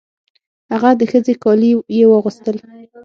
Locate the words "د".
0.99-1.01